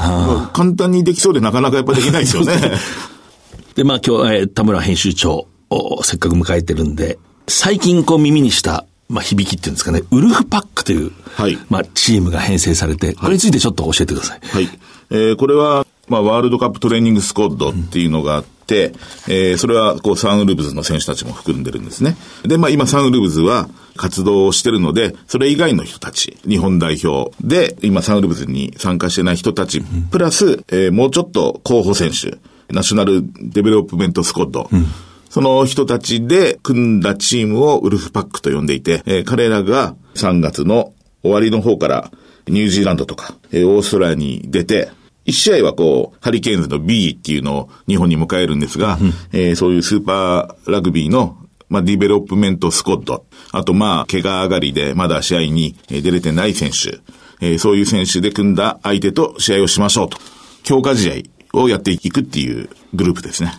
[0.51, 2.53] 簡単にできそうでなかなかやっぱできないですよね。
[3.75, 5.47] で、まあ今日、えー、田村編集長、
[6.03, 7.17] せっかく迎えてるんで、
[7.47, 14.39] 最近こう耳にしたまあ、響きっていうんですかね、ウルフパックという、はい、まあ、チームが編成されて、これについてちょっと教えてください。
[14.41, 14.69] はい。
[15.11, 18.93] えー、これは、まあ、ワールドカップトレーニングスコッドっていうのがあって、うん、
[19.27, 22.15] えー、それは、こう、サンウルブズの選手たちも含んでるんですね。
[22.43, 32.37] で、まあ、今、サンウルブズは活動をしてるので、それ以外の人たち、日本代表で、今、サンウルブズに参加してない人たち、プラス、えー、もうちょっと候補選手、
[32.73, 34.85] ナショナルデベロップメントスコッド、うん
[35.31, 42.11] その人たちで組んだチームをウルフパックと呼んでいて、えー、彼らが3月の終わりの方から
[42.47, 44.91] ニュージーランドとか、えー、オーストラリアに出て、
[45.23, 51.37] 一試合はこう、ハリケーンズの B っていうのを日本に迎えるんですが、うん、えー、そういうスーパーラグビーの
[51.69, 53.25] まあ、ディベロップメントスコッド。
[53.53, 56.99] あと、まあ、怪我上がりでまだ試合に出れてない選手。
[57.39, 60.17] えー、そういう選手で組んだ相手と試合をしましょうと。
[60.63, 63.53] 強化試合をやっていくっていうグループですね。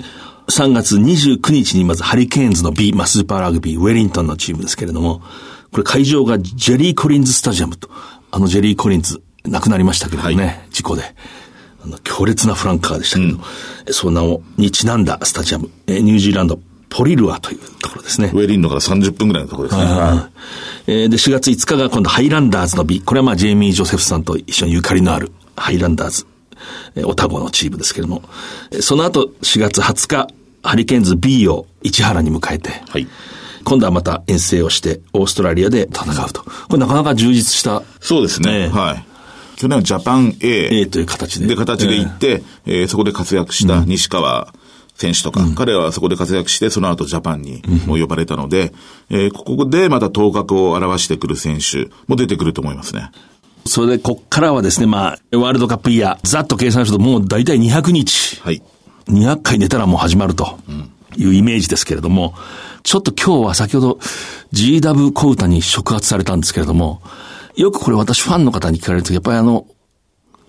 [0.53, 5.23] 3月29日にまずハリケーンズの B、まあ、スーパーラグビー、ウェリントンのチームですけれども、
[5.71, 7.89] これ会場がジェリー・コリンズ・スタジアムと、
[8.31, 11.03] あのジェリー・コリンズ、亡くなりましたけれどもね、はい、事故で。
[11.85, 16.61] あの強烈なフランカーでしたけど、うん、その名を、にちなんだスタジアム、えニュージーランド、
[16.91, 18.31] ポリルアというところですね。
[18.35, 19.85] ウェリンドから30分ぐらいのところですね。
[20.87, 23.01] えー、で、4月5日が今度ハイランダーズの B。
[23.01, 26.27] これはまあジェイミー・ジョセフさんと一緒にゆかりのあるハイランダーズ、
[26.95, 28.23] えー、オタゴのチームですけれども、
[28.81, 30.29] その後4月20日、
[30.63, 33.07] ハリケーンズ B を市原に迎えて、はい、
[33.65, 36.43] 今度はまた遠征をして、オーストラリアで戦うと。
[36.43, 37.83] これなかなか充実した。
[38.01, 38.69] そうですね。
[38.69, 39.05] はい。
[39.57, 40.81] 去年はジャパン A。
[40.81, 41.47] A という形で。
[41.47, 44.53] で、形で行って、えー、えー、そこで活躍した西川
[44.95, 48.73] 選手とか、うん、彼はそこで活躍して、その後ジャパンにも呼ばれたので、
[49.11, 53.11] うん、えー、ここでまた頭角を表してくる選手も出てくると思いますね。
[53.65, 58.41] それで、こっからはですね、まあ、ワールドカップイヤー、ざっと計算するともう大体200日。
[58.43, 58.63] はい。
[59.07, 60.59] 200回寝たらもう始まると
[61.17, 62.35] いうイメージですけれども、
[62.83, 63.99] ちょっと今日は先ほど
[64.53, 67.03] GW 小歌に触発されたんですけれども、
[67.57, 69.67] よくこれ私ファンの方に聞かれると、やっぱりあの、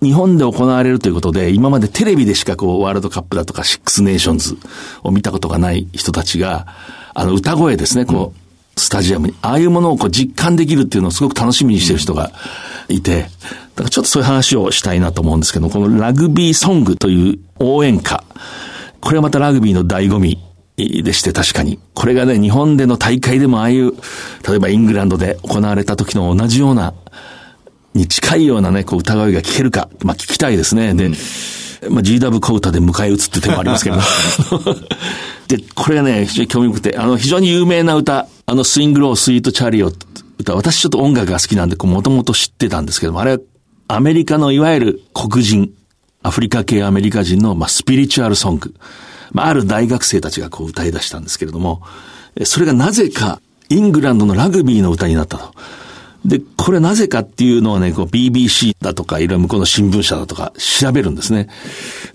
[0.02, 4.58] 日本で行われるということで、今までテレビでしかこう、ワールドカップだとか、シックスネーションズ
[5.02, 6.66] を見たことがない人たちが、
[7.14, 12.32] あの、歌声ですね、こう、スタジアムに、ああいうものをこう実感できるっていうのをすごく楽しみにしてる人が
[12.88, 13.26] いて、
[13.74, 18.24] だからちょっとそういう話をしたいなと思うんですけど、このラグビーソングという応援歌、
[19.00, 20.38] これはまたラグビーの醍醐味
[20.76, 21.78] でして確かに。
[21.94, 23.92] これがね、日本での大会でもああいう、
[24.48, 26.94] 例えばイングランドで行われた時の同じような、
[27.94, 30.94] に近いようなね、こう歌声が聞けるか、まあ聞きたいですね。
[30.94, 31.08] で、
[31.90, 33.96] まあ GW 小歌で迎え撃つって手もありますけど。
[35.48, 39.92] で、これがね、非常に興味深くて、あの、非常に有名な歌、あの、スイングロー、スイートチャリオ
[40.38, 43.38] 歌、私ちょっと音楽が好きなんで、もともと知ってたんですけども、あれは
[43.86, 45.72] アメリカのいわゆる黒人、
[46.22, 48.74] アフリカ系アメリカ人の、まあ、スピリチュアルソング。
[49.32, 51.82] まあ、ある大学生たちがこう歌い出したんですけれども、
[52.44, 55.54] それがなぜか、イングランドのラグビーの歌になったと。
[56.24, 61.48] で、これなぜかっていうのはね、BBC だとか、いろいろ向こうの新聞社だとか調べるんですね。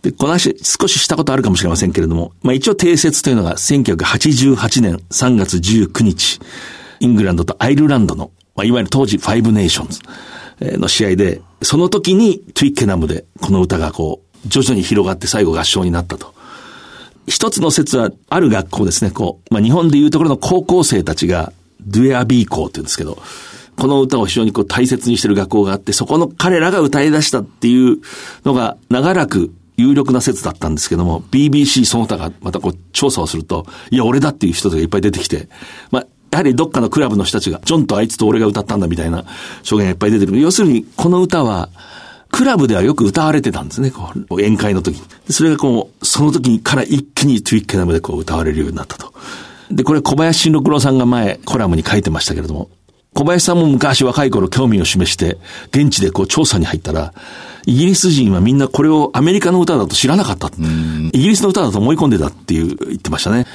[0.01, 6.39] で、この話少ししたことあるかもしれませんけれども、まあ一応定説というのが1988年3月19日、
[6.99, 9.99] イングランドとアイルランドの、まあ、いわゆる当時ファイブネーションズ
[10.61, 16.33] の試合で、その時にトゥイッケナムでこの歌がこう、徐々に広がって最後合唱になったと。
[17.27, 23.17] 一つの説は、ある学校ですね、こう、まあ、日本でいうところの高校生たちが、ドゥエアビー校って言うんですけど、
[23.77, 27.97] この歌を非常にこう大切にしてる学校があって、そこの彼らが歌い出したっていう
[28.43, 35.47] のが長らく有力な説だったんですけども、BBC その他がまたこう調査をすると、いや、俺だっていう人がいっぱい出てきて、
[35.91, 39.25] まあ、やはりどっかのクラブの人たちが、ジョンとあいつと俺が歌ったんだみたいな
[39.63, 40.39] 証言がいっぱい出てくる。
[40.39, 41.69] 要するに、この歌は、
[42.31, 45.01] クラブではよく歌われてたんですね、こう、宴会の時に。
[45.29, 49.13] それがこう、その時から一気にトゥイッケナムでこう歌われるようになったと。
[49.71, 52.69] で、これ小林慎六郎さんが前、コラムに書いてましたけれども、
[53.13, 55.37] 小林さんも昔若い頃興味を示して、
[55.71, 57.13] 現地でこう調査に入ったら、
[57.65, 60.49] イギリス人はみんなこれをアメリカの歌だと知らなかった。
[61.11, 63.45] イギリスの歌だと思い込んでたっていう言ってましたね。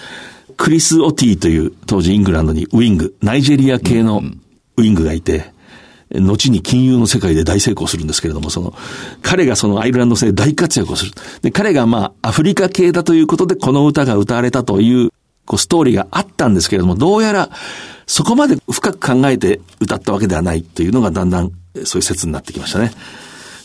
[0.57, 4.23] クリス・オティという当時イングランドにウィング、ナイジェリア系の
[4.77, 5.53] ウィングがいて、
[6.11, 8.75] 後に金融の世界で大成功するんですけれども、その、
[9.23, 11.13] 彼がそのアイルランド戦で大活躍をする。
[11.43, 15.11] で、彼がまあ、アフリカ系だということで、この歌が歌われたという、
[15.47, 17.51] こう、ストーリーがあったんですけれども、どうやら、
[18.07, 21.53] そこまで深く考えて歌ったわけではないというのがだんだん、
[21.85, 22.93] そういう説になってきましたね。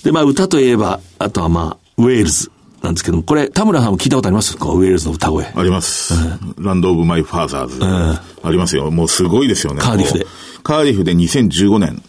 [0.04, 2.52] で、まあ、歌といえば、あとはまあ、ウェールズ。
[2.82, 4.58] なんですけども、これ、田村さんも聞いたことあります？
[4.58, 5.46] かウェールズの歌声。
[5.46, 6.14] あります。
[6.14, 7.80] うん、ランドオブマイファーザーズ。
[7.80, 8.90] うん、ありますよ。
[8.92, 9.82] もうすごいですよね。
[9.82, 10.26] カーディフで。
[10.64, 12.02] カーディフで2015年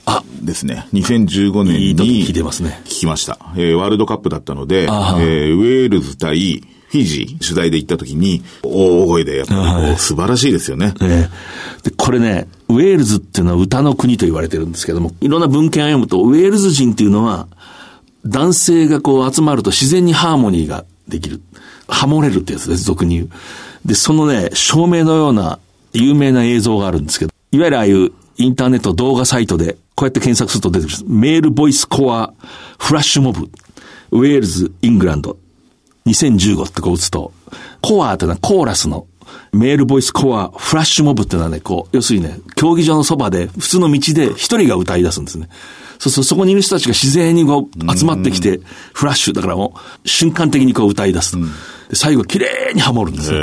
[0.42, 0.86] ですね。
[0.92, 2.80] 2015年に聞いてますね。
[2.84, 3.38] 聞きました。
[3.56, 10.92] えー、ワールドカップだったので、えー、ウェールズ対フィジー取材で行った時に、大声でやっぱり素晴らしいですよね。
[11.00, 17.46] えー、で、これね、ウェールズっていうのは歌の国と言われてるんですけども、いろんな文献を読むと、ウェールズ人っていうのは、
[18.24, 21.40] 男性がこう集まると自然にハーモニーができる。
[21.88, 23.30] ハモれるってやつです、俗に言う。
[23.84, 25.58] で、そのね、照明のような
[25.92, 30.96] 有名な映像があるんですけど、いわゆるああいうインターネット動画サイトで、こうやって検索すると出てくる。
[31.08, 32.32] メールボイスコア
[32.78, 33.50] フラッシュモブ、
[34.12, 35.36] ウェールズ、イングランド、
[36.06, 37.32] 2015ってこう打つと、
[37.80, 39.06] コアってのはコーラスの
[39.52, 45.48] メールボイスコアフラッシュモブってのはね、こう、要するにね、競技場のそばで、普通の道で一人が歌い出すんですね。
[45.98, 48.60] そうそう、そこにいる人たちが自然にこう集まってきて、
[48.92, 51.38] フラッシュ、だからもう瞬間的にこう歌い出すと。
[51.90, 53.38] で最後綺麗にハモるんですよ。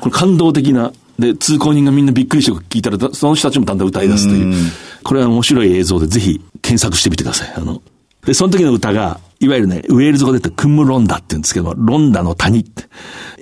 [0.00, 0.92] これ感動的な。
[1.18, 4.54] で、通行人がみんなびっくりして聞いたら、その人たちもだんだん歌い出すという。
[5.02, 7.54] これは面白い映像でぜひ検索してみてください。
[7.56, 7.80] あの、
[8.26, 12.84] で、その時の歌が、いわゆるね、ウェールズ語で言ってクムロンダって言うんですけど、ロンダの谷って。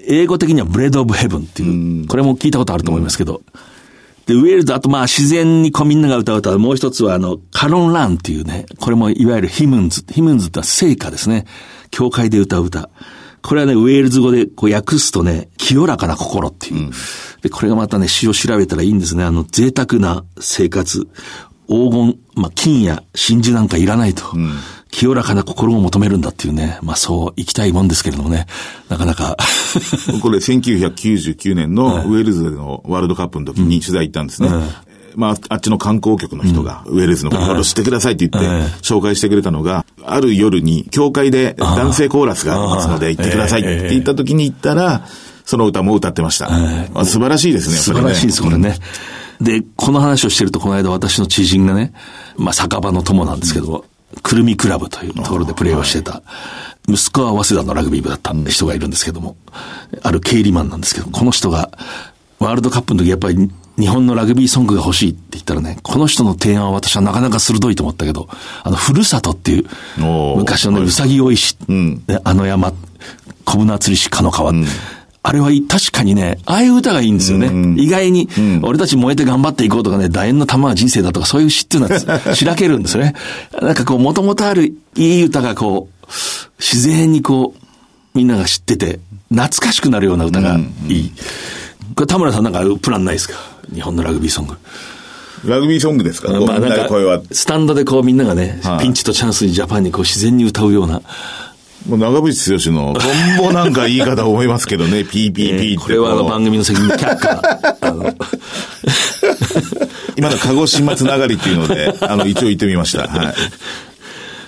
[0.06, 3.42] 英語的には Bread of Heaven っていう、これも聞いたことあると思いますけど、
[4.26, 11.44] で、ウェールズ、あとまあ自然にこうみんなが歌う歌もう一つはあの、カロンランっていうね、これもいわゆる hymns、hymns って聖歌ですね。
[11.90, 12.88] 教会で歌う歌。
[13.42, 16.76] これはね、ウェールズ語でこう訳すとね、清らかな心っていう。
[16.76, 16.90] うん、
[17.42, 19.24] で、これがまたね、詩を調べたらいいんですね。
[19.24, 21.08] あの、贅沢な生活。
[21.68, 24.24] 黄金、まあ、金や真珠なんかいらないと。
[24.34, 24.52] うん。
[24.90, 28.46] 清らかな心を求めるんだっていうね、まあそう行きたいもんですけれどもね、
[28.90, 29.38] なかなか。
[30.20, 34.48] これ1999年のウェールズでのワールドカップの時に取材行ったんですね。
[34.48, 34.54] うん。
[34.56, 34.68] うん
[35.14, 45.06] まあ、あっちの観光局の人が、ウェールズのことを知ってくださいって言って、紹介してくれたのが、ある夜に、教会で男性コーラスがありますので、行ってくださいって言った時に行ったら、
[45.44, 46.48] その歌も歌ってました。
[47.04, 48.78] 素晴らしいですね、素晴らしいです、これね。
[49.42, 51.92] で、この話をしてると、この間私の知人がね、
[52.36, 53.84] まあ、酒場の友なんですけど、
[54.22, 56.22] くるみクラブというところでプレーをしてた、
[56.88, 59.36] 息子は早稲田のラグビー部だった人がいるんですけども、
[60.02, 61.70] ある経理マンなんですけど、この人が、
[62.38, 68.28] ワールドカップの時やっぱり日日本のラグビーソングが欲しいって言ったらね、この人の提案は私はなかなか鋭いと思ったけど、
[68.62, 69.64] あの、ふるさとっていう、
[70.36, 72.72] 昔のね、うさぎ追いし、うん、あの山、
[73.44, 74.66] 小舟釣りしかの川、うん、
[75.24, 77.46] あれは確かにね、ああいう歌がいいんですよね。
[77.46, 78.28] うん、意外に、
[78.62, 83.14] 俺たち燃えて頑張っていこうとかね、楕円の玉は人生だとか、そういう詩っていうのはしらけるんですよね。
[83.60, 86.06] なんかこう、もともとあるいい歌がこう、
[86.58, 87.60] 自然にこう、
[88.14, 90.58] みんなが知ってて、懐かしくなるような歌が
[90.88, 91.12] いい。
[91.94, 93.34] これ田村さんなんかプランないですか？
[93.72, 94.56] 日本のラグビーソング。
[95.46, 96.88] ラグビーソングですか、まあ、なんか。
[97.30, 101.00] スタンドでこうみんながね、はい、ピンチとチャンスにジャパンにこう自然に歌うような。
[101.88, 105.84] もう長渕剛の、トンボなんかいいかと思いますけどね、 PPP って。
[105.84, 107.40] これはあの番組の責任却下。
[107.80, 108.14] あの
[110.16, 113.08] 今の鹿児島つながりっていうので、あの、一応言ってみました。
[113.08, 113.34] はい。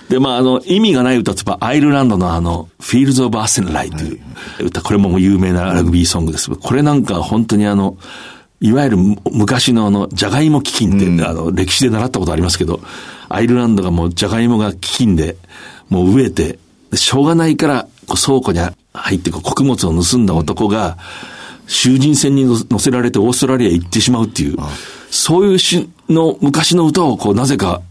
[0.09, 4.19] で、まあ、あの、意味がない歌とば、アイルランドのあの、フィールズ・オブ・アセンライという
[4.65, 6.51] 歌、これも有名なラグビーソングです。
[6.51, 7.97] これなんか本当にあの、
[8.61, 8.97] いわゆる
[9.31, 12.79] 昔のあの、ジャガイモ飢饉って、うん、あの、歴史で習ったことありますけど、
[13.27, 15.35] アイルランドがもうジャガイモが基金で、
[15.89, 16.59] もう植えて、
[16.95, 18.59] しょうがないから、こう倉庫に
[18.93, 20.97] 入って穀物を盗んだ男が、
[21.67, 24.57] 囚人船に乗せられてオーストラリア行ってしまうっていう、
[25.09, 27.81] そういうしの昔の歌をこう、なぜか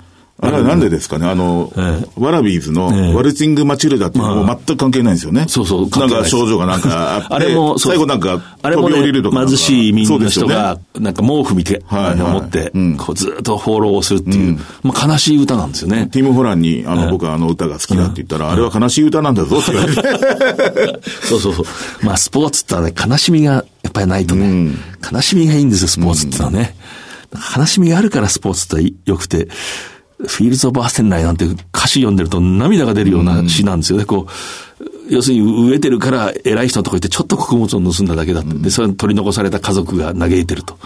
[0.44, 1.26] あれはなんでですかね？
[1.28, 5.46] あの、えー、ワラビーズのワルチング・マチルダっていうのも全く関係ないんですよね。
[5.48, 5.88] そうそう。
[5.98, 16.08] なんか症状がなんかあって、 あれも、最後なんか、あれも、ね、貧しい民の人が、なんか毛布見て、はい、持って、こうずっとフォローをするっていう、まあ悲しい歌なんですよね。
[16.12, 20.02] ティム・ホランに、あの、僕はあの歌が好きだって言ったら、あれは悲しい歌なんだぞって言われて。
[21.28, 21.66] そうそうそう。
[22.02, 24.72] まあスポーツってのはね、悲しみがやっぱりないとね、
[25.12, 26.74] 悲しみがいいんですよ、スポーツってのはね。
[27.56, 29.48] 悲しみがあるからスポーツって良くて、
[30.26, 34.04] フィールズ・オブ・アセンライなんて歌詞読んでると涙が出るような詩なんですよね。
[34.04, 38.54] こう、要するに飢えてるから偉い人のとこ行ってちょっと穀物を盗んだだけだって。
[38.54, 40.78] で、それ取り残された家族が嘆いてると。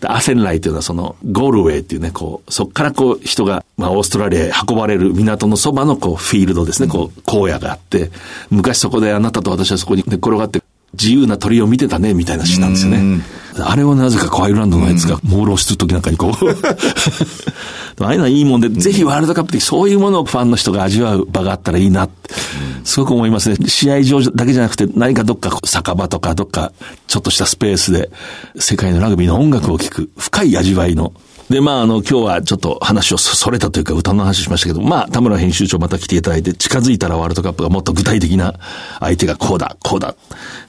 [0.00, 8.10] で、アセンライというのはそのゴールウェイっていうね、こう、そっからこう人が、まあオーストラリアへ運ばれる港のそばのこうフィールドですね、こう、荒野があって、
[8.50, 10.62] 昔そこであなたと私はそこに寝転がって
[10.98, 13.22] 自由な鳥を見てたね、みたいな詩なんですよね。
[13.62, 16.32] あれをなぜかアイルランドのやつが朦朧するときなんかにこう。
[18.04, 22.34] ああいうのはいいもんで、ぜひワールドカップでそういうものをファンの人が味わう場があったらいいなって、
[22.82, 23.56] すごく思いますね。
[23.68, 26.72] 試合場だけじゃなくて、何かどっか酒場とかどっか
[27.06, 28.10] ちょっとしたスペースで
[28.58, 31.12] 世界のラグビーの音楽を聴く深い味わいの
[31.50, 38.54] で、まあ、あの、今日はちょっと話をそれたというか歌の話しましたけど、まあ、田村編集長また来ていただいて、近づいたらワールドカップがもっと具体的な
[39.00, 40.14] 相手がこうだ、こうだ、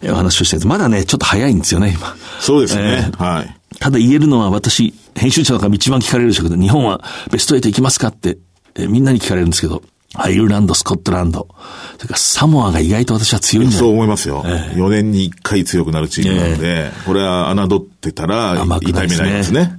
[0.03, 0.65] お話をして。
[0.67, 2.15] まだね、ちょっと早いんですよね、今。
[2.39, 3.05] そうですね。
[3.07, 3.57] えー、はい。
[3.79, 8.37] ただ言えるのは私、編集長が一番聞かれるでしょうけど、日本はベスト8行きますかって、
[8.75, 9.81] えー、みんなに聞かれるんですけど、
[10.17, 11.47] アイルランド、スコットランド、
[11.97, 13.89] それからサモアが意外と私は強いんじゃない？
[13.89, 14.43] そう思いますよ。
[14.45, 19.77] えー、4年に1回強くなるチームなので、えー、これは侮ってたらいけないですね。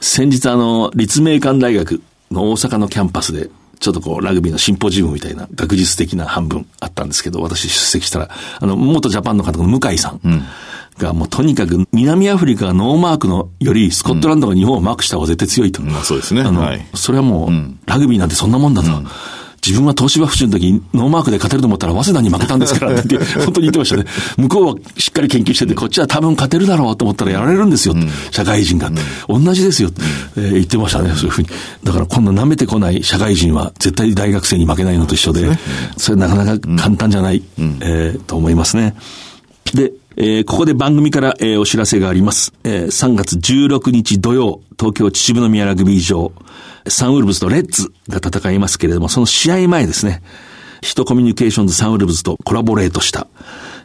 [0.00, 8.28] 先日あの、立命館大学の大阪のキャンパスで、ちょっとこう、ラグビーのシンポジウムみたいな学術的な半分あったんですけど、私出席したら、
[8.60, 10.20] あの、元ジャパンの方の向井さん
[10.98, 15.82] が、もうとにかく南アフリカがノーマークのより、スコットランドが日本をマークした方が絶対強いと。
[15.82, 16.42] うん、そうですね。
[16.42, 17.50] あの、はい、それはもう、
[17.86, 18.88] ラグビーなんてそんなもんだと。
[18.88, 19.06] うん
[19.64, 24.04] 自分は東芝府中の時にノーマークで勝てると思ったら、早稲田に負けたんですからって 本当に言ってましたね。
[24.38, 27.94] 向こうはしっかり研究してて、こっちは多分勝てるだろうと思ったらやられるんですよ。
[27.94, 28.90] うん、社会人が、
[29.28, 29.90] うん、同じですよ、
[30.36, 31.48] うん、えー、言ってましたね、そういうふうに。
[31.84, 35.58] だから今度舐めてこない社会人は絶対大学生に負けないのと一緒で、
[35.96, 37.42] それなかなか簡単じゃない、
[37.80, 38.94] えー、と思いますね。
[39.74, 42.52] で、えー、ここで番組から、えー、お知らせがあります。
[42.64, 46.32] えー、3月16日土曜、東京秩父宮ラグビー場、
[46.88, 50.22] サンウルブズとレッツが戦いますけれども、その試合前ですね、
[50.82, 53.28] ヒトコミュニケーションズサンウルブズとコラボレートした、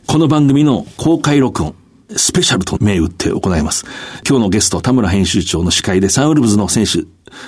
[0.07, 1.75] この番組の公開録音、
[2.15, 3.85] スペシャルと銘打って行います。
[4.27, 7.03] 今日のゲスト、田村編集長の司会でサンウルブズの選手、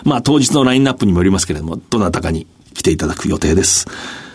[0.07, 3.87] まあ当日のラインナップにもよりますけれども、どなたかに来ていただく予定です。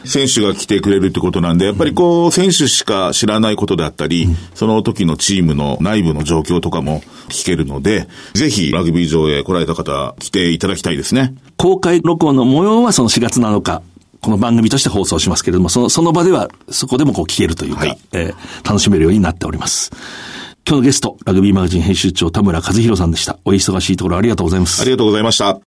[0.04, 11.34] 選手が来てくれるってことなんで、やっぱりこう、選手しか知らないことであったり、その時のチームの内部の状況とかも聞けるので、ぜひラグビー場へ来られた方、来ていただきたいですね。
[11.56, 13.82] 公開録音の模様はその4月7日、
[14.20, 19.90] この番組として放送しますけれども、その、その場では、そこでもこう聞けるというか、はい、えー、楽しめるようになっております。
[20.66, 23.38] 今日のゲスト、ラグビーマガジン編集長田村和弘さんでした。
[23.44, 24.80] お忙しいところありがとうございます。
[24.80, 25.71] ありがとうございました。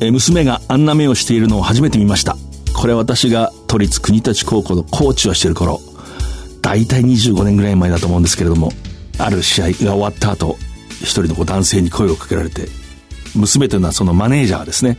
[0.00, 2.36] 娘があんな目をしているのを初めて見ました。
[2.74, 5.80] これ私が都立国立高校のコーチをしている頃。
[6.62, 8.72] 大体25年ぐらい前だと思うんですけれども
[9.18, 10.58] ある試合が終わった後
[11.00, 12.68] 一人の男性に声をかけられて
[13.34, 14.98] 娘というのはそのマネージャーですね。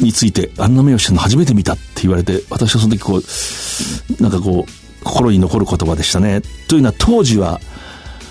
[0.00, 6.40] についてあんな目をしてるの初めて見たって言われて私はその時こうなんかこう心に残る言葉でしたね。
[6.68, 7.60] というのは当時は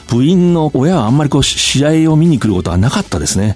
[0.09, 3.55] 部員の親はあんまりこう試合を見に来ることはなかったですね。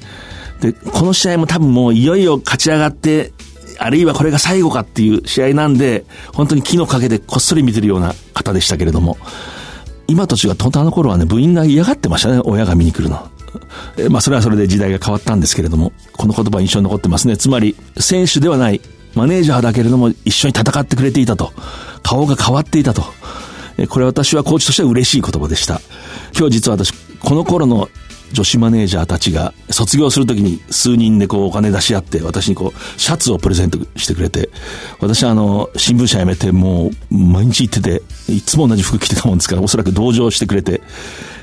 [0.62, 3.32] でこの試合も多分もういよいよ勝ち上がって
[3.80, 9.18] あるいはこれが最後かっていう試合なんで、本当に木の陰でこっそり見てるような方でしたけれども、
[10.08, 13.30] 今と違って本当あの頃はね、部員が嫌がってましたね、親が見に来るの。
[13.97, 17.38] えまあそれはそれで時代が変わったんですけれども、この言葉印象に残ってますね。
[17.38, 18.82] つまり、選手ではない、
[19.16, 21.53] マネージャーだけれども一緒に戦ってくれていたと。
[22.03, 23.03] 顔が変わっていたと。
[23.89, 25.82] これ私はコーチとしては嬉しい言葉でした。
[26.38, 27.89] 今日実は私、この頃の
[28.34, 34.50] 女子マネージャーたちが卒業するときに数人でこうお金出し合って私にこうシャツをプレゼントしてくれて
[35.00, 40.82] 私はあの新聞社辞めてもう毎日行ってていつも同じ服着てたもんですからおそらく同情してくれて、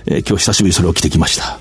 [0.07, 1.59] えー、今日久しぶりそれを着てきました。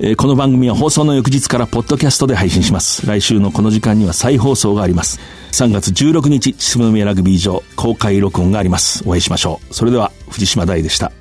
[0.00, 3.06] えー、この番組は放送の翌日からポッドキャストで配信します。
[3.06, 5.20] 来週のこの時間には再放送があります。
[5.52, 9.04] 3月16日、秩父宮ラグビー場公開録音があります。
[9.06, 9.74] お会いしましょう。
[9.74, 11.12] それでは、藤島大でした。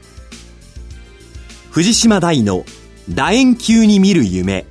[1.69, 2.65] 藤島大の
[3.09, 4.65] 楕円球に見る夢。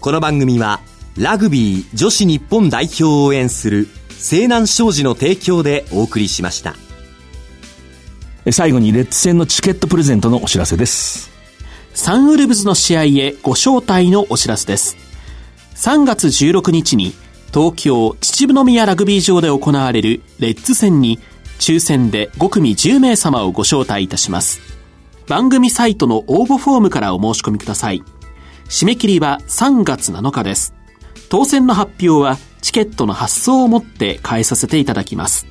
[0.00, 0.80] この番組は
[1.16, 6.74] ラグビー女子日本代表を応援する西南商事の提供でお送りしました。
[8.52, 11.30] 最後にレッツ戦のチケットプレゼントのお知らせです。
[11.94, 14.98] サンウルブズの試合へご招待のお知らせです。
[15.76, 17.14] 3月16日に
[17.54, 21.18] 東京秩父宮ラグビー場で行われるレッツ戦に
[21.58, 24.69] 抽選で5組10名様をご招待いたします
[25.30, 28.02] 番組サイトの応募フォームからお申し込みください。
[28.64, 30.74] 締め切りは3月7日です。
[31.28, 35.46] 当選の発表はチケットの発送をもって変えさせていただきます。